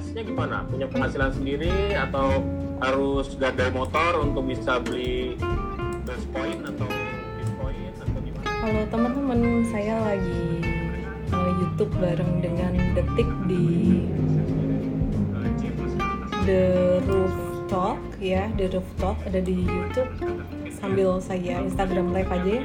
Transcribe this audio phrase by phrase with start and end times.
[0.00, 0.56] bisnisnya gimana?
[0.64, 2.40] Punya penghasilan sendiri atau
[2.80, 5.36] harus gadai motor untuk bisa beli
[6.32, 6.88] point atau
[7.36, 8.48] bitcoin atau gimana?
[8.48, 10.44] Kalau teman-teman saya lagi
[11.36, 13.68] uh, YouTube bareng dengan Detik di
[16.48, 16.64] The
[17.04, 17.36] Roof
[17.68, 20.12] Talk ya, The Roof Talk ada di YouTube
[20.80, 22.64] sambil saya Instagram live aja ya.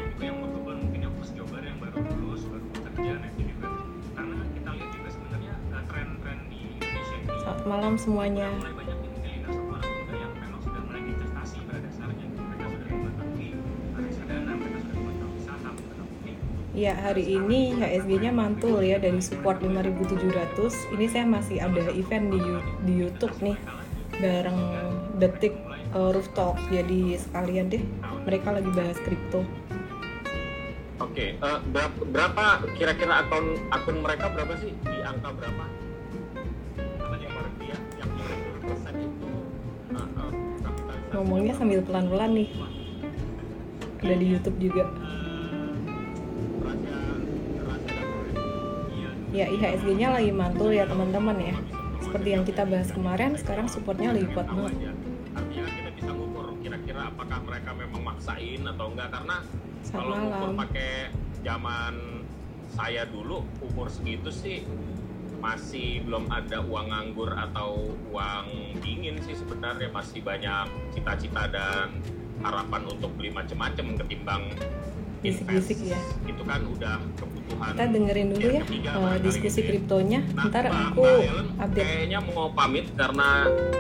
[7.76, 8.48] Malam semuanya.
[16.76, 22.44] Ya hari ini HSG-nya mantul ya dari support 5700 Ini saya masih ada event di,
[22.84, 23.56] di Youtube nih
[24.20, 24.60] Bareng
[25.16, 25.56] Detik
[25.96, 27.80] uh, Roof Talk Jadi sekalian deh
[28.28, 29.48] mereka lagi bahas kripto
[31.00, 32.44] Oke, uh, berapa, berapa
[32.76, 34.76] kira-kira akun akun mereka berapa sih?
[34.84, 35.75] Di angka berapa?
[41.16, 42.50] Ngomongnya sambil pelan-pelan nih
[44.04, 44.86] Udah di Youtube juga
[49.36, 51.56] ya IHSG-nya lagi mantul ya teman-teman ya.
[52.00, 54.96] Seperti yang kita bahas kemarin, sekarang supportnya lagi kuat banget.
[55.36, 59.38] Artinya kita bisa ngukur kira-kira apakah mereka memang maksain atau enggak karena
[59.84, 60.92] Selamat kalau ngukur pakai
[61.44, 61.94] zaman
[62.72, 64.64] saya dulu umur segitu sih
[65.38, 68.46] masih belum ada uang nganggur atau uang
[68.80, 71.96] dingin sih sebenarnya masih banyak cita-cita dan
[72.40, 74.44] harapan untuk beli macam-macam ketimbang
[75.20, 75.98] Bisik-bisik ya.
[76.24, 79.66] itu kan udah kebutuhan Kita dengerin dulu ya ketiga, uh, barangkali diskusi ya.
[79.66, 80.20] kriptonya.
[80.32, 81.82] Nah, Ntar Mbak- aku Mbak Ellen update.
[81.82, 83.30] Kayaknya mau pamit karena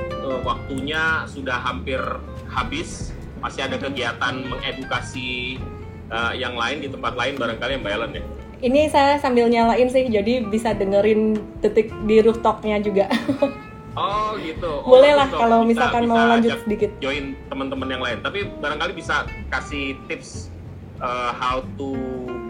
[0.09, 2.02] eh, waktunya sudah hampir
[2.48, 3.14] habis.
[3.38, 5.61] Masih ada kegiatan mengedukasi
[6.08, 8.23] eh, yang lain di tempat lain barangkali Mbak Ellen ya.
[8.66, 13.05] Ini saya sambil nyalain sih, jadi bisa dengerin detik di rooftopnya juga.
[13.95, 14.83] Oh gitu.
[14.83, 16.91] Oh, Boleh lah kalau Bisa- misalkan bisa mau lanjut sedikit.
[16.99, 18.19] Join teman-teman yang lain.
[18.19, 20.52] Tapi barangkali bisa kasih tips
[20.99, 21.95] eh, how to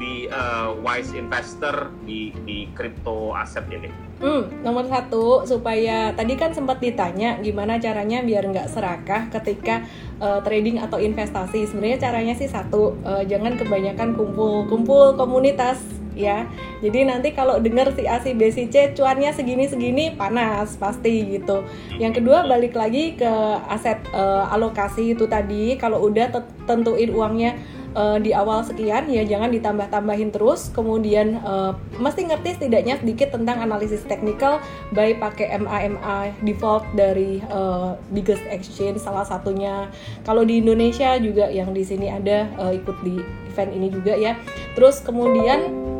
[0.02, 3.94] be a wise investor di di crypto aset ini.
[4.18, 9.86] Hmm, nomor satu supaya tadi kan sempat ditanya gimana caranya biar nggak serakah ketika
[10.24, 11.68] uh, trading atau investasi.
[11.68, 15.78] Sebenarnya caranya sih satu, uh, jangan kebanyakan kumpul-kumpul komunitas
[16.16, 16.48] ya.
[16.80, 21.38] Jadi nanti kalau dengar si A si B si C cuannya segini segini panas pasti
[21.38, 21.62] gitu.
[22.00, 23.32] Yang kedua balik lagi ke
[23.70, 25.76] aset uh, alokasi itu tadi.
[25.76, 26.32] Kalau udah
[26.66, 27.60] tentuin uangnya
[27.96, 30.70] uh, di awal sekian ya jangan ditambah-tambahin terus.
[30.76, 34.60] Kemudian uh, mesti ngerti setidaknya sedikit tentang analisis teknikal
[34.92, 39.90] baik pakai MA-MA default dari uh, biggest exchange salah satunya.
[40.28, 43.18] Kalau di Indonesia juga yang di sini ada uh, ikut di
[43.50, 44.36] event ini juga ya.
[44.76, 45.95] Terus kemudian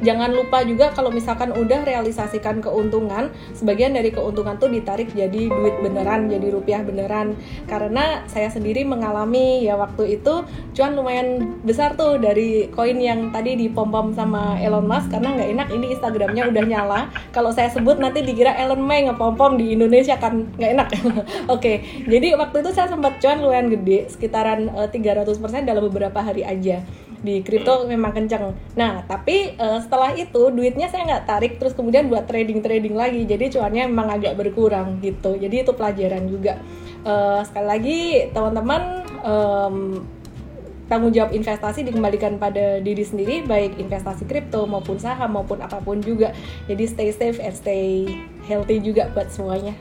[0.00, 5.76] jangan lupa juga kalau misalkan udah realisasikan keuntungan sebagian dari keuntungan tuh ditarik jadi duit
[5.82, 7.34] beneran jadi rupiah beneran.
[7.66, 10.44] Karena saya sendiri mengalami ya waktu itu
[10.74, 15.68] cuan lumayan besar tuh dari koin yang tadi dipom-pom sama Elon Musk karena nggak enak
[15.74, 17.00] ini Instagramnya udah nyala.
[17.34, 20.88] Kalau saya sebut nanti dikira Elon May ngepom-pom di Indonesia kan nggak enak.
[21.54, 26.44] Oke jadi waktu itu saya sempat cuan lumayan gede sekitaran eh, 300% dalam beberapa hari
[26.44, 26.82] aja
[27.18, 28.54] di kripto memang kenceng.
[28.78, 33.26] Nah, tapi uh, setelah itu duitnya saya nggak tarik terus kemudian buat trading trading lagi.
[33.26, 35.34] Jadi cuannya memang agak berkurang gitu.
[35.34, 36.62] Jadi itu pelajaran juga.
[37.02, 37.98] Uh, sekali lagi
[38.34, 39.76] teman-teman um,
[40.88, 46.00] tanggung jawab investasi dikembalikan pada diri sendiri baik investasi kripto maupun saham maupun apa pun
[46.00, 46.32] juga.
[46.66, 48.08] Jadi stay safe and stay
[48.48, 49.76] healthy juga buat semuanya.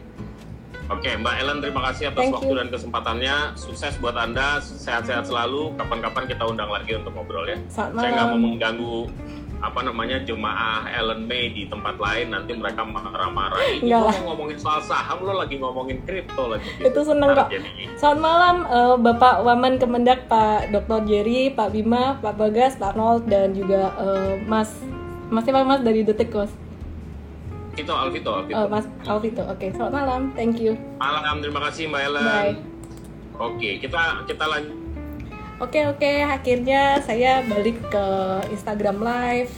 [0.87, 2.59] Oke, Mbak Ellen, terima kasih atas Thank waktu you.
[2.63, 3.35] dan kesempatannya.
[3.59, 5.75] Sukses buat Anda, sehat-sehat selalu.
[5.75, 7.59] Kapan-kapan kita undang lagi untuk ngobrol ya.
[7.67, 8.95] Selamat Saya nggak mau mengganggu
[9.57, 14.85] apa namanya jemaah Ellen May di tempat lain nanti mereka marah-marah ini mau ngomongin soal
[14.85, 17.49] saham lo lagi ngomongin kripto lagi Itu seneng kok.
[17.97, 21.09] Selamat malam eh, Bapak Wamen Kemendak, Pak Dr.
[21.09, 24.77] Jerry, Pak Bima, Pak Bagas, Pak Arnold dan juga eh, Mas
[25.33, 26.66] Mas siapa Mas dari Detik Kos?
[27.77, 29.43] Itu Alvito Alvito Eh, Mas Alvito.
[29.45, 30.21] Oke, selamat malam.
[30.33, 30.73] Thank you.
[30.97, 32.55] malam terima kasih Mbak Ellen Bye.
[33.39, 34.77] oke kita kita lanjut
[35.57, 38.05] Oke, oke, akhirnya saya balik ke
[38.53, 39.49] Instagram Live.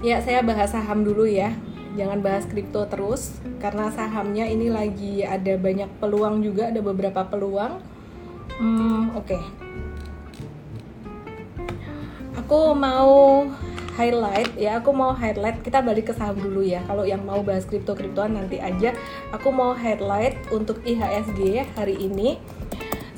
[0.00, 1.50] Ya, saya bahas saham dulu ya.
[1.98, 7.82] Jangan bahas kripto terus karena sahamnya ini lagi ada banyak peluang juga, ada beberapa peluang.
[8.54, 9.34] Hmm, oke.
[12.38, 13.50] Aku mau
[14.00, 15.60] highlight ya, aku mau highlight.
[15.60, 16.80] Kita balik ke saham dulu ya.
[16.88, 18.96] Kalau yang mau bahas kripto-kriptoan nanti aja.
[19.36, 22.40] Aku mau highlight untuk IHSG hari ini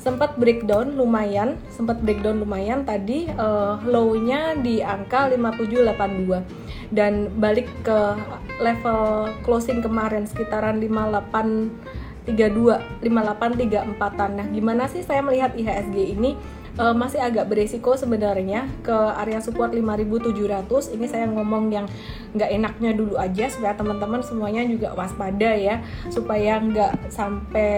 [0.03, 8.19] sempat breakdown lumayan, sempat breakdown lumayan tadi uh, low-nya di angka 5782 dan balik ke
[8.59, 12.27] level closing kemarin sekitaran 5832
[12.99, 14.31] 5834-an.
[14.35, 16.35] Nah, gimana sih saya melihat IHSG ini?
[16.77, 21.85] Uh, masih agak beresiko sebenarnya ke area support 5700 ini saya ngomong yang
[22.33, 25.81] nggak enaknya dulu aja supaya teman-teman semuanya juga waspada ya.
[26.09, 27.73] Supaya nggak sampai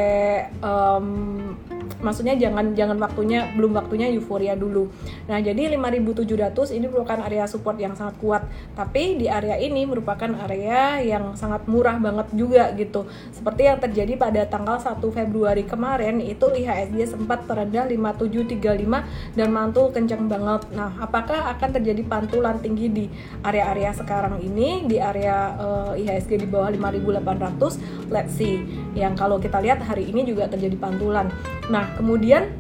[0.64, 1.56] um,
[2.02, 4.90] maksudnya jangan jangan waktunya belum waktunya euforia dulu.
[5.26, 8.44] Nah, jadi 5700 ini merupakan area support yang sangat kuat.
[8.74, 13.08] Tapi di area ini merupakan area yang sangat murah banget juga gitu.
[13.32, 19.90] Seperti yang terjadi pada tanggal 1 Februari kemarin itu IHSG sempat terendah 5735 dan mantul
[19.90, 20.62] kencang banget.
[20.74, 23.06] Nah, apakah akan terjadi pantulan tinggi di
[23.42, 28.12] area-area sekarang ini di area uh, IHSG di bawah 5800?
[28.14, 28.62] Let's see.
[28.96, 31.28] Yang kalau kita lihat hari ini juga terjadi pantulan.
[31.76, 32.56] Nah, kemudian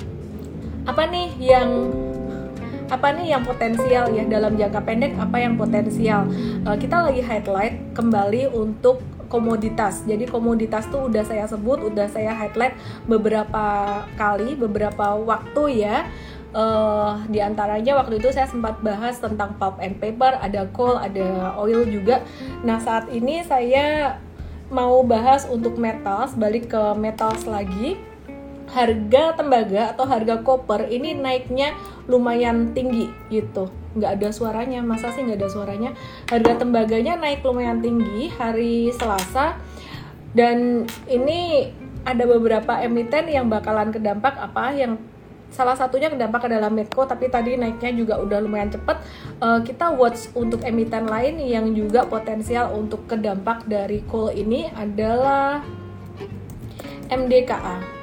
[0.84, 1.88] apa nih yang
[2.92, 5.16] apa nih yang potensial ya dalam jangka pendek?
[5.16, 6.28] Apa yang potensial?
[6.68, 9.00] Uh, kita lagi highlight kembali untuk
[9.32, 10.04] komoditas.
[10.04, 12.76] Jadi komoditas tuh udah saya sebut udah saya highlight
[13.08, 13.66] beberapa
[14.20, 16.12] kali beberapa waktu ya.
[16.56, 21.56] Uh, di antaranya waktu itu saya sempat bahas tentang pulp and paper ada coal ada
[21.56, 22.20] oil juga.
[22.68, 24.20] Nah saat ini saya
[24.68, 28.00] mau bahas untuk metals balik ke metals lagi
[28.75, 31.72] harga tembaga atau harga koper ini naiknya
[32.12, 33.72] lumayan tinggi gitu.
[33.95, 35.95] Nggak ada suaranya masa sih nggak ada suaranya?
[36.27, 39.56] Harga tembaganya naik lumayan tinggi hari Selasa.
[40.36, 41.72] Dan ini
[42.04, 44.36] ada beberapa emiten yang bakalan kedampak.
[44.36, 45.00] Apa yang
[45.48, 49.00] salah satunya kedampak adalah Medco tapi tadi naiknya juga udah lumayan cepet.
[49.39, 55.63] Uh, kita watch untuk emiten lain yang juga potensial untuk kedampak dari coal ini adalah
[57.07, 57.94] MDKA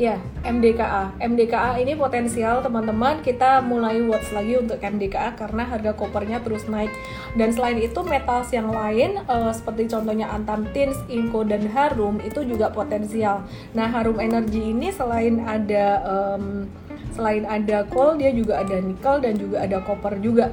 [0.00, 0.16] Ya,
[0.48, 1.12] MDKA.
[1.20, 6.88] MDKA ini potensial teman-teman kita mulai watch lagi untuk MDKA karena harga kopernya terus naik.
[7.36, 12.40] Dan selain itu metals yang lain uh, seperti contohnya Antam Tins, Inco dan Harum itu
[12.48, 13.44] juga potensial.
[13.76, 16.64] Nah, Harum Energy ini selain ada um,
[17.12, 20.48] selain ada coal dia juga ada nikel dan juga ada koper juga.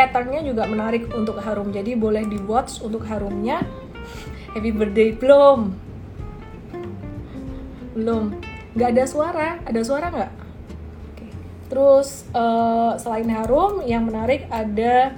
[0.00, 1.76] Patternnya juga menarik untuk Harum.
[1.76, 3.60] Jadi boleh di watch untuk Harumnya.
[4.56, 5.76] Happy birthday belum?
[7.92, 8.47] Belum
[8.78, 10.32] nggak ada suara ada suara nggak
[11.66, 15.12] terus uh, selain harum yang menarik ada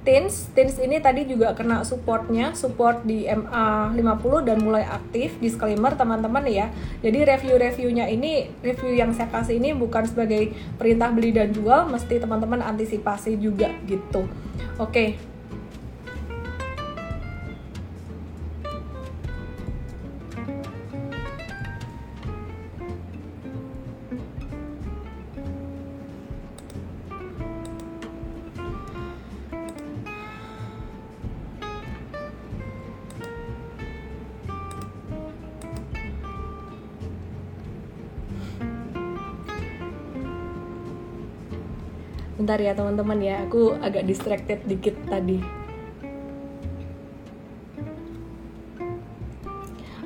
[0.00, 5.36] Tins, Tins ini tadi juga kena supportnya, support di MA 50 dan mulai aktif.
[5.38, 6.72] Disclaimer teman-teman ya.
[7.04, 12.16] Jadi review-reviewnya ini, review yang saya kasih ini bukan sebagai perintah beli dan jual, mesti
[12.16, 14.24] teman-teman antisipasi juga gitu.
[14.80, 15.20] Oke,
[42.40, 43.44] bentar ya teman-teman ya.
[43.44, 45.44] Aku agak distracted dikit tadi.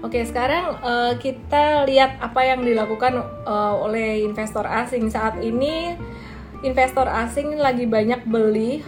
[0.03, 5.07] Oke, sekarang uh, kita lihat apa yang dilakukan uh, oleh investor asing.
[5.09, 5.95] Saat ini.
[6.65, 8.81] Investor asing lagi banyak beli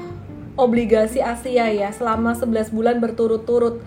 [0.57, 3.85] obligasi Asia ya selama 11 bulan berturut-turut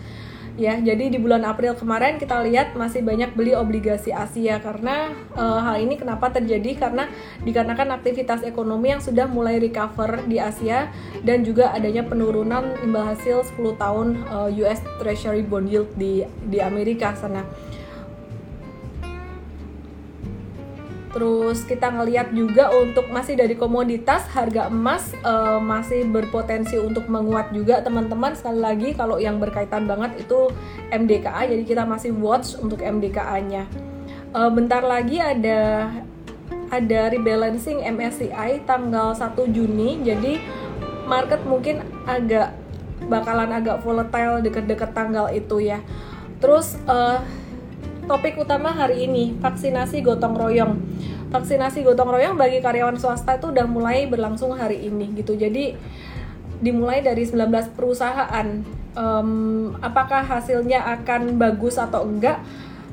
[0.59, 0.75] ya.
[0.77, 5.79] Jadi di bulan April kemarin kita lihat masih banyak beli obligasi Asia karena uh, hal
[5.79, 7.07] ini kenapa terjadi karena
[7.47, 10.91] dikarenakan aktivitas ekonomi yang sudah mulai recover di Asia
[11.23, 16.27] dan juga adanya penurunan imbal hasil 10 tahun uh, eh, US Treasury bond yield di
[16.45, 17.68] di Amerika sana.
[21.09, 27.49] Terus kita ngeliat juga untuk masih dari komoditas harga emas uh, masih berpotensi untuk menguat
[27.49, 30.53] juga teman-teman sekali lagi kalau yang berkaitan banget itu
[30.93, 33.65] MDKA jadi kita masih watch untuk MDKA-nya.
[34.29, 35.89] Uh, eh, bentar lagi ada
[36.69, 40.37] ada rebalancing MSCI tanggal 1 Juni jadi
[41.09, 42.53] market mungkin agak
[43.09, 45.81] bakalan agak volatile deket-deket tanggal itu ya.
[46.37, 47.17] Terus uh,
[48.09, 50.81] topik utama hari ini vaksinasi gotong royong.
[51.29, 55.37] Vaksinasi gotong royong bagi karyawan swasta itu udah mulai berlangsung hari ini gitu.
[55.37, 55.77] Jadi
[56.57, 58.65] dimulai dari 19 perusahaan.
[58.97, 62.41] Um, apakah hasilnya akan bagus atau enggak?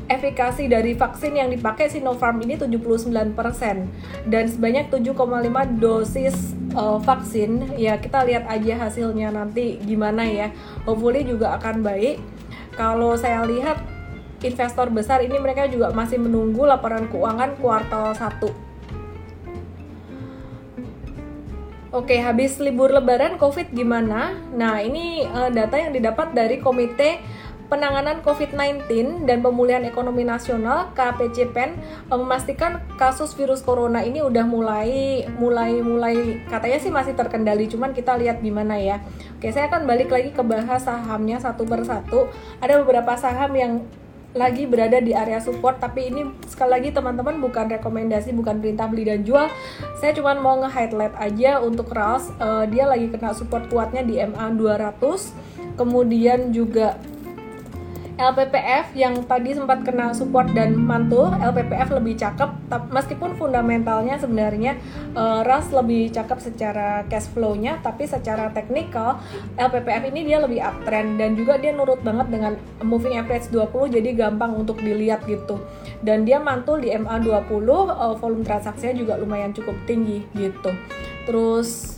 [0.06, 3.34] Efikasi dari vaksin yang dipakai Sinopharm ini 79%
[4.30, 5.16] dan sebanyak 7,5
[5.82, 7.74] dosis uh, vaksin.
[7.74, 10.52] Ya kita lihat aja hasilnya nanti gimana ya.
[10.84, 12.22] Hopefully juga akan baik.
[12.78, 13.95] Kalau saya lihat
[14.42, 18.66] investor besar ini mereka juga masih menunggu laporan keuangan kuartal 1
[21.96, 24.36] Oke, habis libur lebaran COVID gimana?
[24.52, 27.24] Nah, ini uh, data yang didapat dari Komite
[27.66, 31.70] Penanganan COVID-19 dan Pemulihan Ekonomi Nasional KPCPEN
[32.06, 37.90] eh, memastikan kasus virus corona ini udah mulai mulai mulai katanya sih masih terkendali cuman
[37.90, 39.02] kita lihat gimana ya.
[39.34, 42.30] Oke, saya akan balik lagi ke bahas sahamnya satu persatu.
[42.62, 43.72] Ada beberapa saham yang
[44.36, 49.08] lagi berada di area support tapi ini sekali lagi teman-teman bukan rekomendasi bukan perintah beli
[49.08, 49.48] dan jual.
[49.98, 54.52] Saya cuma mau nge-highlight aja untuk RAS uh, dia lagi kena support kuatnya di MA
[54.52, 57.00] 200 kemudian juga
[58.16, 62.48] LPPF yang tadi sempat kena support dan mantul, LPPF lebih cakep,
[62.88, 64.80] meskipun fundamentalnya sebenarnya
[65.12, 69.20] uh, RAS lebih cakep secara cash flow-nya, tapi secara teknikal
[69.60, 74.10] LPPF ini dia lebih uptrend dan juga dia nurut banget dengan moving average 20 jadi
[74.16, 75.60] gampang untuk dilihat gitu.
[76.00, 80.72] Dan dia mantul di MA20, uh, volume transaksinya juga lumayan cukup tinggi gitu.
[81.28, 81.95] Terus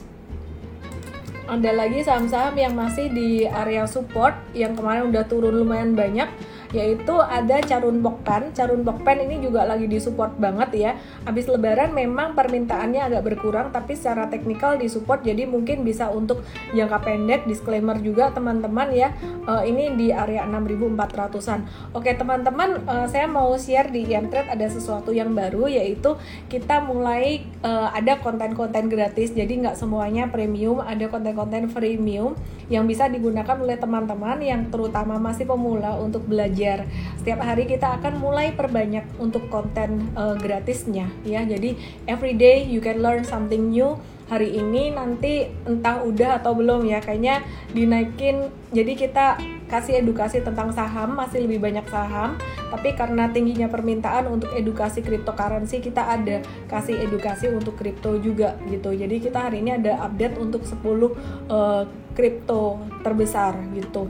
[1.48, 6.28] ada lagi saham-saham yang masih di area support yang kemarin udah turun lumayan banyak
[6.72, 8.52] yaitu ada Carun Bokpan.
[8.52, 10.90] Carun Bokpan ini juga lagi disupport banget ya.
[11.24, 16.44] Habis lebaran memang permintaannya agak berkurang tapi secara teknikal disupport jadi mungkin bisa untuk
[16.76, 19.08] jangka pendek disclaimer juga teman-teman ya.
[19.48, 21.64] Uh, ini di area 6400-an.
[21.96, 26.18] Oke, teman-teman uh, saya mau share di Trade ada sesuatu yang baru yaitu
[26.50, 29.32] kita mulai uh, ada konten-konten gratis.
[29.32, 32.34] Jadi nggak semuanya premium, ada konten-konten freemium
[32.68, 36.90] yang bisa digunakan oleh teman-teman yang terutama masih pemula untuk belajar belajar.
[37.22, 41.46] Setiap hari kita akan mulai perbanyak untuk konten uh, gratisnya ya.
[41.46, 41.78] Jadi
[42.10, 43.94] every day you can learn something new.
[44.28, 48.52] Hari ini nanti entah udah atau belum ya kayaknya dinaikin.
[48.74, 52.40] Jadi kita kasih edukasi tentang saham masih lebih banyak saham
[52.72, 56.40] tapi karena tingginya permintaan untuk edukasi cryptocurrency kita ada
[56.72, 61.84] kasih edukasi untuk kripto juga gitu jadi kita hari ini ada update untuk 10 uh,
[62.16, 64.08] kripto terbesar gitu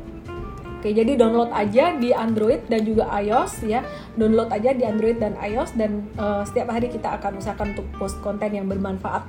[0.79, 3.83] Oke, jadi download aja di Android dan juga iOS ya.
[4.15, 8.15] Download aja di Android dan iOS dan uh, setiap hari kita akan usahakan untuk post
[8.23, 9.27] konten yang bermanfaat.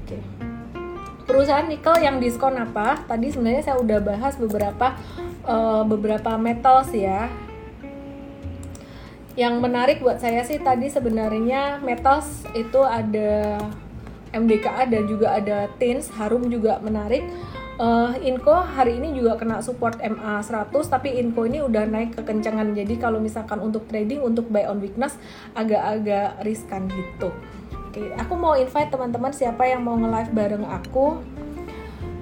[0.00, 0.16] Oke.
[1.28, 3.04] Perusahaan nikel yang diskon apa?
[3.04, 4.96] Tadi sebenarnya saya udah bahas beberapa
[5.44, 7.28] uh, beberapa metals ya.
[9.36, 13.60] Yang menarik buat saya sih tadi sebenarnya metals itu ada
[14.32, 17.28] MDKA dan juga ada TINS, Harum juga menarik
[17.78, 22.74] uh, Inco hari ini juga kena support MA 100 tapi Inco ini udah naik kekencangan.
[22.74, 25.16] Jadi kalau misalkan untuk trading untuk buy on weakness
[25.54, 27.32] agak-agak riskan gitu.
[27.88, 31.22] Oke aku mau invite teman-teman siapa yang mau nge-live bareng aku.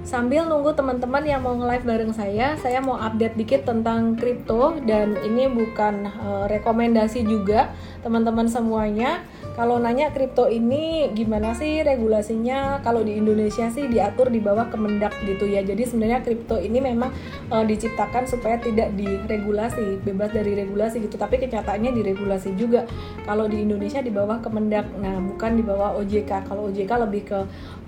[0.07, 4.79] Sambil nunggu teman-teman yang mau nge-live bareng saya saya mau update dikit tentang kripto.
[4.87, 7.75] Dan ini bukan uh, rekomendasi juga
[8.07, 9.19] teman-teman semuanya
[9.57, 12.77] kalau nanya kripto ini gimana sih regulasinya?
[12.85, 15.65] Kalau di Indonesia sih diatur di bawah Kemendak gitu ya.
[15.65, 17.09] Jadi sebenarnya kripto ini memang
[17.49, 21.17] uh, diciptakan supaya tidak diregulasi, bebas dari regulasi gitu.
[21.17, 22.85] Tapi kenyataannya diregulasi juga.
[23.25, 26.45] Kalau di Indonesia di bawah Kemendak, nah bukan di bawah OJK.
[26.45, 27.39] Kalau OJK lebih ke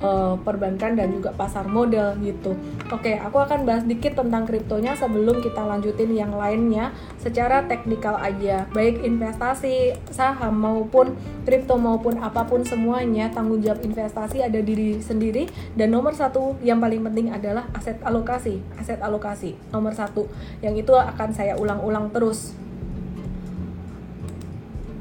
[0.02, 2.58] uh, perbankan dan juga pasar modal gitu.
[2.90, 8.66] Oke, aku akan bahas dikit tentang kriptonya sebelum kita lanjutin yang lainnya secara teknikal aja.
[8.74, 11.14] Baik investasi saham maupun
[11.46, 15.51] kripto kripto maupun apa pun semuanya tanggung jawab investasi ada diri sendiri.
[15.75, 19.60] Dan nomor satu yang paling penting adalah aset alokasi aset alokasi.
[19.75, 20.32] Nomor satu
[20.63, 22.56] yang itu akan saya ulang-ulang terus.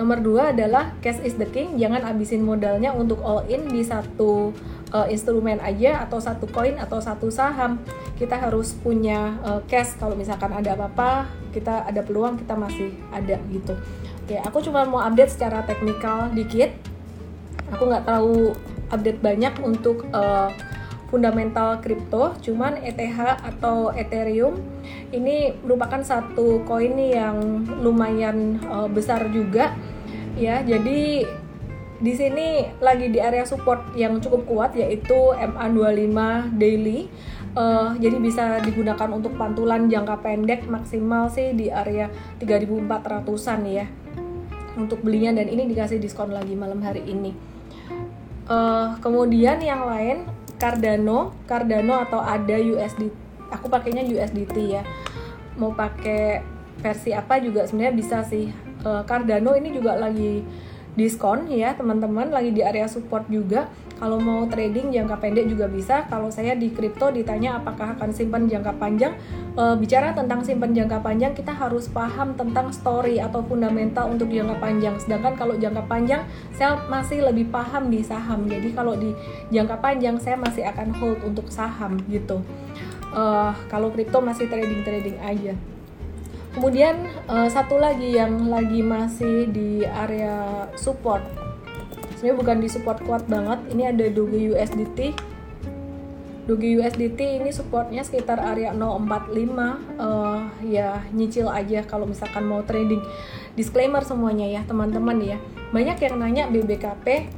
[0.03, 4.51] Nomor dua adalah cash is the king jangan abisin modalnya untuk all in di satu
[4.91, 7.79] uh, instrumen aja atau satu koin atau satu saham.
[8.19, 9.95] Kita harus punya uh, cash.
[9.95, 13.79] Kalau misalkan ada apa-apa kita ada peluang kita masih ada gitu
[14.29, 16.69] Oke, aku cuma mau update secara teknikal dikit.
[17.73, 18.53] Aku nggak tahu
[18.93, 20.53] update banyak untuk uh,
[21.09, 24.61] fundamental kripto, cuman ETH atau Ethereum
[25.17, 29.73] ini merupakan satu koin yang lumayan uh, besar juga
[30.37, 30.61] ya.
[30.61, 31.25] Jadi
[31.97, 36.21] di sini lagi di area support yang cukup kuat yaitu MA25
[36.61, 37.09] daily.
[37.57, 42.13] Uh, jadi bisa digunakan untuk pantulan jangka pendek maksimal sih di area
[42.45, 43.89] 3400-an ya
[44.79, 47.35] untuk belinya dan ini dikasih diskon lagi malam hari ini.
[48.49, 50.25] Uh, kemudian yang lain
[50.57, 53.11] Cardano, Cardano atau ada USD,
[53.51, 54.83] aku pakainya USDT ya.
[55.59, 56.41] Mau pakai
[56.79, 58.49] versi apa juga sebenarnya bisa sih.
[58.87, 60.47] uh, Cardano ini juga lagi
[60.99, 66.07] diskon ya teman-teman lagi di area support juga kalau mau trading jangka pendek juga bisa.
[66.07, 69.19] Kalau saya di crypto ditanya apakah akan simpan jangka panjang
[69.59, 74.55] e, bicara tentang simpan jangka panjang kita harus paham tentang story atau fundamental untuk jangka
[74.63, 74.95] panjang.
[75.03, 76.23] Sedangkan kalau jangka panjang
[76.55, 78.47] saya masih lebih paham di saham.
[78.47, 79.11] Jadi kalau di
[79.51, 82.39] jangka panjang saya masih akan hold untuk saham gitu.
[83.11, 85.59] Uh, kalau crypto masih trading trading aja.
[86.55, 91.48] Kemudian uh, satu lagi yang lagi masih di area support.
[92.19, 93.63] Sebenarnya bukan di support kuat banget.
[93.71, 95.15] Ini ada Doge USDT.
[96.51, 99.55] Doge USDT ini supportnya sekitar area 045.
[100.03, 102.99] Uh, ya nyicil aja kalau misalkan mau trading.
[103.55, 105.39] Disclaimer semuanya ya teman-teman ya.
[105.71, 107.31] Banyak yang nanya BBKP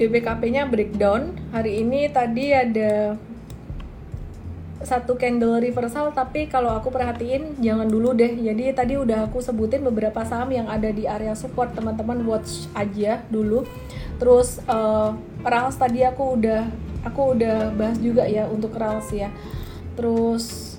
[0.00, 1.36] BBKP-nya breakdown.
[1.52, 3.20] Hari ini tadi ada
[4.80, 8.32] satu candle reversal tapi kalau aku perhatiin jangan dulu deh.
[8.32, 13.20] Jadi tadi udah aku sebutin beberapa saham yang ada di area support teman-teman watch aja
[13.28, 13.68] dulu.
[14.16, 15.12] Terus uh,
[15.44, 16.68] Rals tadi aku udah
[17.04, 19.28] aku udah bahas juga ya untuk Rals ya.
[19.96, 20.76] Terus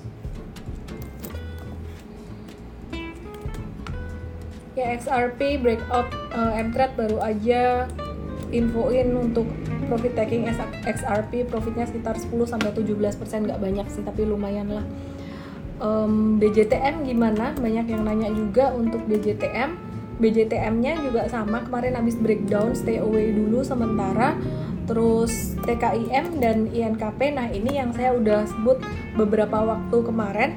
[4.74, 7.86] ya XRP breakout uh, MTrade baru aja
[8.50, 9.46] infoin untuk
[9.92, 10.48] profit taking
[10.88, 14.86] XRP profitnya sekitar 10 sampai 17 persen nggak banyak sih tapi lumayan lah.
[15.82, 17.52] Um, BJTM gimana?
[17.52, 23.66] Banyak yang nanya juga untuk BJTM BJTM-nya juga sama kemarin habis breakdown stay away dulu
[23.66, 24.38] sementara.
[24.86, 28.78] Terus TKIM dan INKP nah ini yang saya udah sebut
[29.18, 30.50] beberapa waktu kemarin.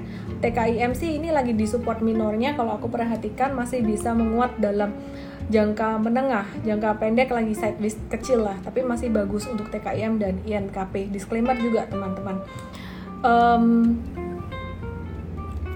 [0.46, 4.94] TKIM sih ini lagi di support minornya kalau aku perhatikan masih bisa menguat dalam
[5.46, 11.14] jangka menengah, jangka pendek lagi sideways kecil lah, tapi masih bagus untuk TKIM dan INKP.
[11.14, 12.42] Disclaimer juga teman-teman.
[13.22, 13.66] Um,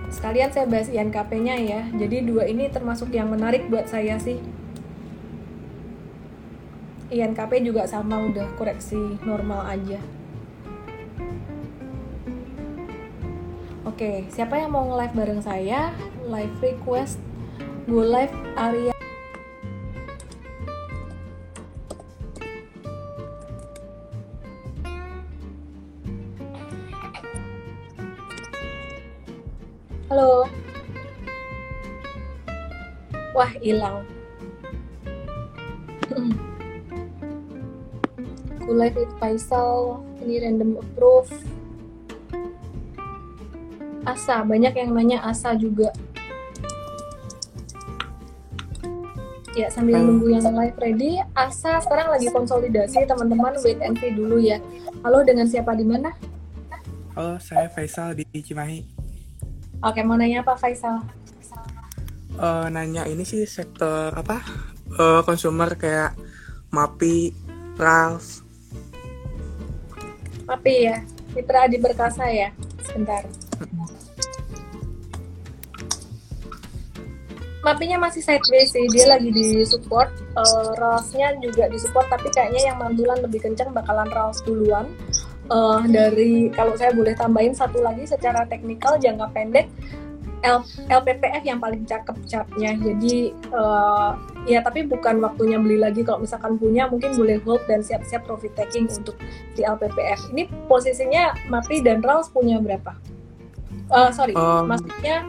[0.09, 1.81] sekalian saya bahas INKP-nya ya.
[1.93, 4.41] Jadi dua ini termasuk yang menarik buat saya sih.
[7.09, 10.01] INKP juga sama udah koreksi normal aja.
[13.85, 15.89] Oke, siapa yang mau nge-live bareng saya?
[16.29, 17.17] Live request,
[17.89, 18.98] go live area
[33.59, 34.07] hilang.
[38.69, 41.33] Live with Faisal, ini random approve.
[44.05, 45.89] Asa, banyak yang nanya Asa juga.
[49.57, 54.37] Ya, sambil nunggu yang live ready, Asa sekarang lagi konsolidasi, teman-teman wait and see dulu
[54.37, 54.61] ya.
[55.01, 56.13] Halo, dengan siapa di mana?
[57.17, 58.85] Halo, saya Faisal di Cimahi.
[59.83, 61.03] Oke, mau nanya apa Faisal?
[62.39, 64.39] Uh, nanya ini sih sektor apa?
[64.95, 66.15] Uh, consumer kayak
[66.71, 67.35] MAPI,
[67.75, 68.47] RALS.
[70.47, 70.97] MAPI ya,
[71.35, 72.49] Mitra Adi Berkasa ya.
[72.87, 73.27] Sebentar.
[77.59, 80.07] Mapinya masih sideways sih, dia lagi di support.
[80.31, 84.87] Uh, Ralsnya juga di support, tapi kayaknya yang mantulan lebih kencang bakalan Rals duluan
[85.51, 89.67] uh, dari kalau saya boleh tambahin satu lagi secara teknikal jangka pendek
[90.39, 94.15] L, LPPF yang paling cakep chartnya jadi uh,
[94.47, 98.55] ya tapi bukan waktunya beli lagi kalau misalkan punya mungkin boleh hold dan siap-siap profit
[98.55, 99.19] taking untuk
[99.55, 102.95] di LPPF ini posisinya MAPI dan RALS punya berapa?
[103.91, 105.27] Uh, sorry um, maksudnya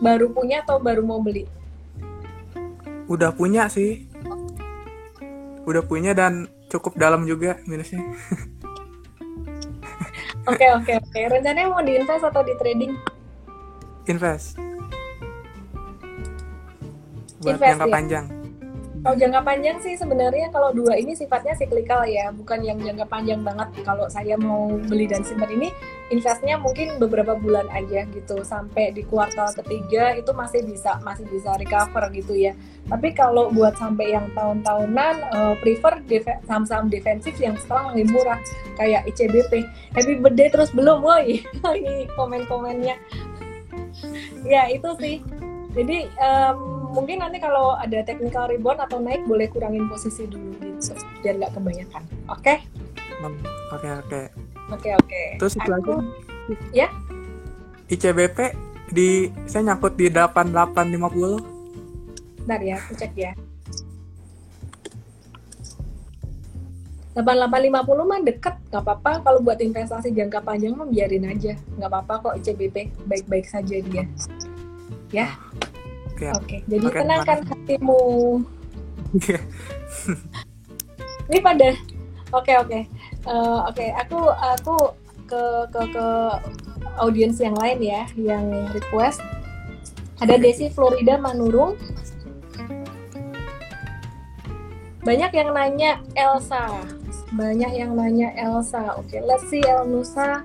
[0.00, 1.44] baru punya atau baru mau beli?
[3.06, 4.08] Udah punya sih
[5.66, 7.98] udah punya dan cukup dalam juga minusnya
[10.46, 11.20] Oke oke oke.
[11.26, 12.94] Rencananya mau diinvest atau di trading?
[14.06, 14.54] Invest.
[17.42, 17.94] Buat Invest, jangka ya?
[17.94, 18.26] panjang.
[19.06, 23.38] Kalau jangka panjang sih sebenarnya kalau dua ini sifatnya siklikal ya, bukan yang jangka panjang
[23.38, 23.70] banget.
[23.86, 25.70] Kalau saya mau beli dan simpan ini,
[26.10, 31.54] investnya mungkin beberapa bulan aja gitu, sampai di kuartal ketiga itu masih bisa masih bisa
[31.54, 32.58] recover gitu ya.
[32.90, 36.02] Tapi kalau buat sampai yang tahun-tahunan, uh, prefer
[36.42, 38.42] saham-saham defensif yang sekarang lebih murah
[38.74, 39.70] kayak ICBP.
[39.94, 41.46] Happy birthday terus belum, woi?
[41.78, 42.98] ini komen-komennya.
[44.46, 45.16] Ya itu sih.
[45.76, 50.96] Jadi um, mungkin nanti kalau ada technical rebound atau naik boleh kurangin posisi dulu gitu
[51.20, 52.64] biar nggak kebanyakan oke okay?
[53.20, 53.36] oke
[53.76, 54.24] okay, oke okay.
[54.72, 55.26] oke okay, oke okay.
[55.36, 55.92] terus itu lagi
[56.72, 56.88] ya
[57.92, 58.38] ICBP
[58.96, 61.56] di saya nyangkut di 8850
[62.46, 63.34] Bentar ya, aku cek ya.
[67.16, 69.12] 8850 mah deket nggak apa-apa.
[69.24, 71.56] Kalau buat investasi jangka panjang mah biarin aja.
[71.80, 74.04] Nggak apa-apa kok ICBP baik-baik saja dia.
[75.08, 75.32] Ya?
[76.12, 76.28] Oke.
[76.32, 78.00] oke jadi Oke, tenangkan hatimu.
[81.28, 81.68] Ini pada
[82.36, 82.80] oke oke.
[83.24, 84.76] Eh, oke aku aku
[85.24, 86.06] ke ke ke
[87.00, 88.44] audiens yang lain ya yang
[88.76, 89.24] request.
[90.20, 91.76] Ada Desi Florida Manurung.
[95.04, 96.96] Banyak yang nanya Elsa
[97.36, 98.96] banyak yang nanya Elsa.
[98.96, 100.40] Oke let's see Elnusa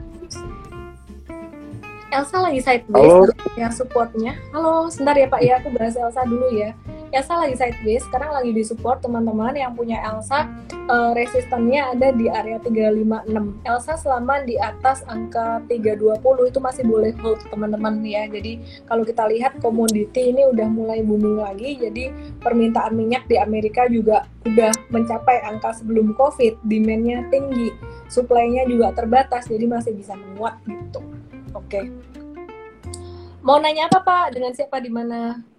[2.12, 3.56] Elsa lagi sideways Halo.
[3.56, 4.36] ya supportnya.
[4.52, 5.42] Halo sebentar ya Pak.
[5.42, 6.76] Ya aku bahas Elsa dulu ya
[7.12, 12.32] Elsa lagi sideways sekarang lagi di support teman-teman yang punya Elsa eh, resistannya ada di
[12.32, 18.32] area 356 Elsa selama di atas angka 320 itu masih boleh hold teman-teman ya.
[18.32, 23.92] Jadi kalau kita lihat komoditi ini udah mulai booming lagi jadi permintaan minyak di Amerika
[23.92, 27.76] juga udah mencapai angka sebelum COVID demandnya tinggi
[28.08, 31.04] supply-nya juga terbatas jadi masih bisa menguat gitu.
[31.52, 31.92] Oke.
[33.44, 34.38] Mau nanya apa Pak?
[34.38, 35.51] Dengan siapa di mana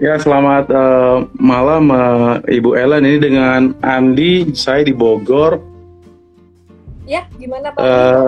[0.00, 3.04] Ya, selamat eh, malam eh, Ibu Ellen.
[3.04, 5.60] Ini dengan Andi, saya di Bogor.
[7.02, 8.26] ya gimana Pak Eh,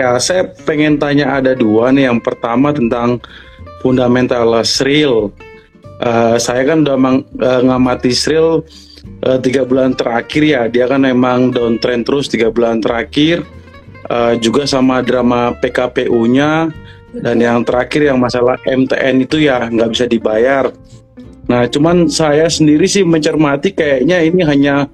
[0.00, 2.10] ya, saya pengen tanya ada dua nih.
[2.10, 3.20] Yang pertama tentang
[3.80, 5.30] fundamental Sril.
[6.02, 8.64] Eh, saya kan udah mang- eh, ngamati Sril
[9.40, 10.62] tiga bulan terakhir ya.
[10.68, 13.40] Dia kan emang downtrend terus tiga bulan terakhir.
[14.04, 16.68] Eh, juga sama drama PKPU-nya.
[17.14, 20.70] Dan yang terakhir yang masalah MTN itu ya nggak bisa dibayar.
[21.46, 24.88] Nah, cuman saya sendiri sih mencermati kayaknya ini hanya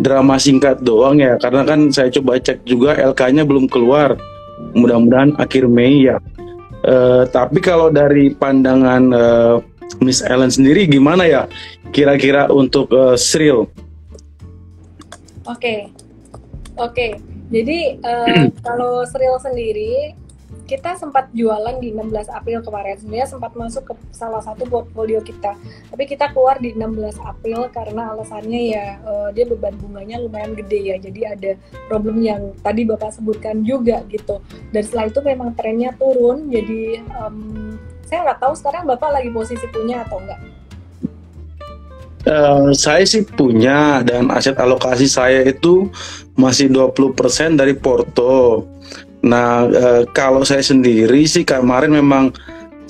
[0.00, 4.16] drama singkat doang ya, karena kan saya coba cek juga LK-nya belum keluar.
[4.72, 6.16] Mudah-mudahan akhir Mei ya.
[6.80, 9.56] Eh, tapi kalau dari pandangan eh,
[10.00, 11.44] Miss Ellen sendiri gimana ya?
[11.92, 13.68] Kira-kira untuk eh, Sril?
[15.44, 15.92] Oke,
[16.80, 17.06] oke.
[17.52, 20.16] Jadi eh, kalau Sril sendiri,
[20.70, 22.94] kita sempat jualan di 16 April kemarin.
[22.94, 25.58] Sebenarnya sempat masuk ke salah satu portfolio kita.
[25.90, 30.94] Tapi kita keluar di 16 April karena alasannya ya eh, dia beban bunganya lumayan gede
[30.94, 30.96] ya.
[31.02, 31.50] Jadi ada
[31.90, 34.38] problem yang tadi Bapak sebutkan juga gitu.
[34.70, 36.46] Dan setelah itu memang trennya turun.
[36.54, 37.36] Jadi em,
[38.06, 40.38] saya nggak tahu sekarang Bapak lagi posisi punya atau enggak.
[42.20, 45.90] Eh, saya sih punya dan aset alokasi saya itu
[46.38, 48.68] masih 20% dari Porto.
[49.20, 52.32] Nah, eh, kalau saya sendiri sih kemarin memang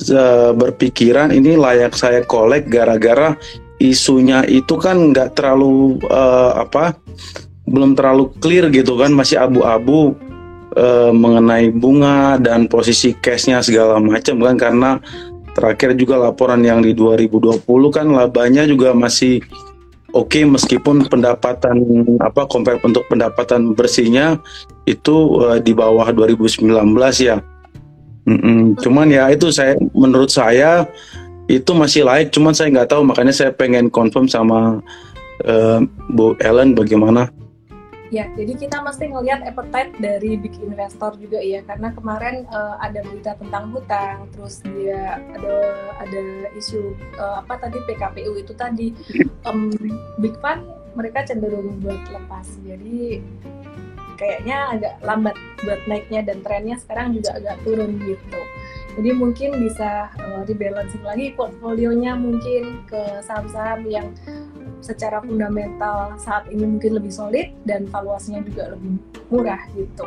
[0.07, 3.35] eh, berpikiran ini layak saya kolek gara-gara
[3.81, 6.95] isunya itu kan nggak terlalu eh, apa
[7.66, 10.14] belum terlalu clear gitu kan masih abu-abu
[10.77, 14.90] eh, mengenai bunga dan posisi cashnya segala macam kan karena
[15.57, 19.43] terakhir juga laporan yang di 2020 kan labanya juga masih
[20.12, 24.38] oke meskipun pendapatan apa compare untuk pendapatan bersihnya
[24.87, 26.66] itu eh, di bawah 2019
[27.20, 27.38] ya.
[28.29, 28.77] Mm-mm.
[28.79, 30.87] Cuman ya itu saya menurut saya
[31.51, 34.79] itu masih layak cuman saya nggak tahu makanya saya pengen confirm sama
[35.46, 35.81] eh,
[36.12, 37.31] Bu Ellen bagaimana.
[38.11, 43.07] Ya, jadi kita mesti ngelihat appetite dari big investor juga ya, karena kemarin eh, ada
[43.07, 45.57] berita tentang hutang, terus dia ada
[46.03, 46.23] ada
[46.59, 48.90] isu eh, apa tadi PKPU itu tadi
[49.46, 49.73] Em,
[50.20, 50.66] big fund
[50.99, 53.23] mereka cenderung buat lepas, jadi
[54.20, 55.33] kayaknya agak lambat
[55.64, 58.42] buat naiknya dan trennya sekarang juga agak turun gitu.
[58.99, 64.11] Jadi mungkin bisa eh, rebalancing lagi portfolionya mungkin ke saham-saham yang
[64.81, 68.97] secara fundamental saat ini mungkin lebih solid dan valuasinya juga lebih
[69.31, 70.05] murah gitu.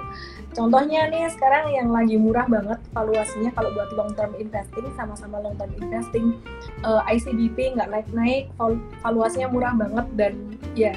[0.54, 5.58] Contohnya nih sekarang yang lagi murah banget valuasinya kalau buat long term investing sama-sama long
[5.58, 6.38] term investing
[6.86, 10.34] eh, ICBP nggak naik-naik val- valuasinya murah banget dan
[10.78, 10.94] ya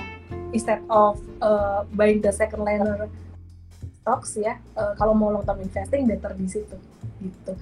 [0.52, 3.08] instead of eh, buying the second liner
[4.02, 6.76] stocks ya eh, kalau mau long term investing better di situ
[7.24, 7.52] gitu.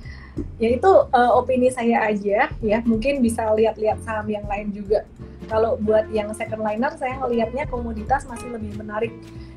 [0.58, 2.78] Ya itu eh, opini saya aja ya.
[2.82, 5.06] Mungkin bisa lihat-lihat saham yang lain juga.
[5.46, 9.12] Kalau buat yang second liner saya ngelihatnya komoditas masih lebih menarik.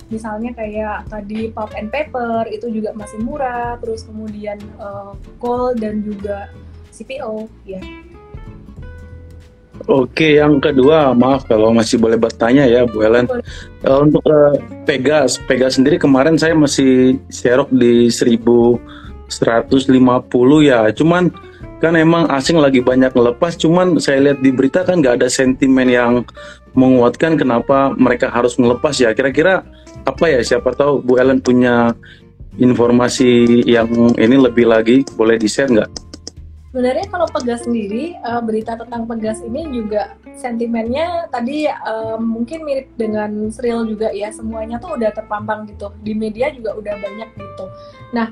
[0.07, 3.81] Misalnya kayak tadi pulp and paper itu juga masih murah.
[3.81, 5.11] Terus kemudian eh,
[5.41, 6.51] coal dan juga
[6.93, 7.81] CPO ya.
[9.85, 13.29] Oke, yang kedua, maaf kalau masih boleh bertanya ya, Bu Ellen.
[13.85, 14.25] Eh, untuk
[14.89, 18.09] Pegas, Pegas sendiri kemarin saya masih serok di
[19.29, 19.99] 1150
[20.63, 20.87] ya.
[20.91, 21.31] Cuman
[21.77, 23.55] kan emang asing lagi banyak ngelepas.
[23.55, 26.25] Cuman saya lihat di berita kan nggak ada sentimen yang
[26.73, 29.13] menguatkan kenapa mereka harus ngelepas ya.
[29.13, 29.63] Kira-kira
[30.05, 30.41] apa ya?
[30.41, 31.93] Siapa tahu Bu Ellen punya
[32.57, 35.91] informasi yang ini lebih lagi, boleh di share nggak?
[36.77, 42.93] Sebenarnya kalau Pegas sendiri, uh, berita tentang Pegas ini juga sentimennya tadi uh, mungkin mirip
[42.93, 44.29] dengan Sril juga ya.
[44.29, 45.89] Semuanya tuh udah terpampang gitu.
[46.05, 47.65] Di media juga udah banyak gitu.
[48.13, 48.29] Nah,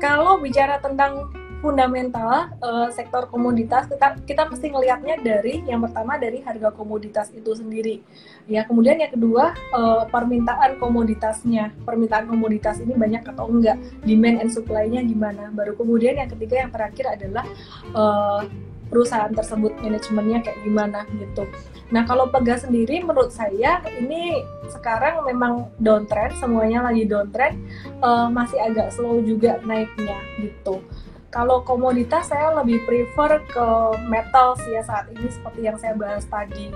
[0.00, 1.28] kalau bicara tentang
[1.60, 7.52] fundamental uh, sektor komoditas kita kita mesti ngelihatnya dari yang pertama dari harga komoditas itu
[7.52, 8.00] sendiri.
[8.48, 11.76] Ya kemudian yang kedua uh, permintaan komoditasnya.
[11.84, 13.76] Permintaan komoditas ini banyak atau enggak?
[14.02, 15.52] Demand and supply-nya gimana?
[15.52, 17.44] Baru kemudian yang ketiga yang terakhir adalah
[17.92, 18.42] uh,
[18.90, 21.46] perusahaan tersebut manajemennya kayak gimana gitu.
[21.94, 27.58] Nah kalau Pegas sendiri menurut saya ini sekarang memang downtrend semuanya lagi downtrend
[28.02, 30.82] uh, masih agak slow juga naiknya gitu.
[31.30, 33.66] Kalau komoditas saya lebih prefer ke
[34.10, 36.74] metal sih ya saat ini seperti yang saya bahas tadi.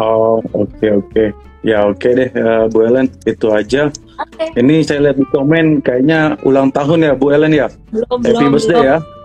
[0.00, 1.28] Oh oke okay, oke okay.
[1.60, 3.92] ya oke okay deh uh, Bu Ellen itu aja.
[4.18, 4.56] Okay.
[4.56, 7.68] Ini saya lihat di komen kayaknya ulang tahun ya Bu Ellen ya.
[7.92, 8.52] Belum Happy belum.
[8.56, 8.88] birthday belum.
[8.88, 9.17] ya.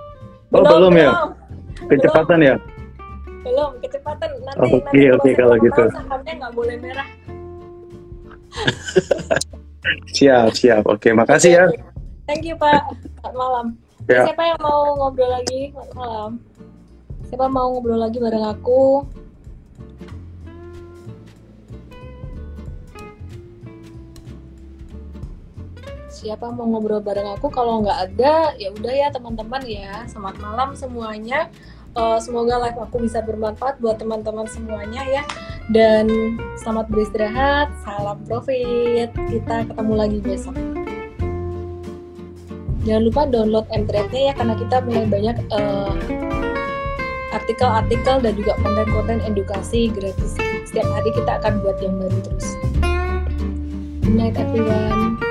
[0.53, 1.11] Oh belum, belum ya.
[1.89, 2.49] Kecepatan belum.
[2.49, 2.55] ya.
[3.43, 5.83] Belum kecepatan nanti Oke okay, oke okay, kalau gitu.
[5.89, 7.09] Sahamnya nggak boleh merah.
[10.15, 11.57] siap siap oke okay, makasih okay.
[11.57, 11.65] ya.
[12.29, 12.85] Thank you Pak.
[13.19, 13.65] Selamat malam.
[14.05, 14.29] Ya.
[14.29, 15.73] Siapa yang mau ngobrol lagi?
[15.73, 16.31] Selamat malam.
[17.27, 19.03] Siapa mau ngobrol lagi bareng aku?
[26.23, 27.51] Siapa mau ngobrol bareng aku?
[27.51, 30.07] Kalau nggak ada, ya udah ya teman-teman ya.
[30.07, 31.51] Selamat malam semuanya.
[31.99, 35.27] Uh, semoga live aku bisa bermanfaat buat teman-teman semuanya ya.
[35.67, 36.07] Dan
[36.63, 37.75] selamat beristirahat.
[37.83, 39.11] Salam profit.
[39.11, 40.55] Kita ketemu lagi besok
[42.83, 45.95] jangan lupa download m nya ya karena kita mulai banyak uh,
[47.31, 50.35] artikel-artikel dan juga konten-konten edukasi gratis
[50.67, 52.47] setiap hari kita akan buat yang baru terus
[54.03, 55.22] good night everyone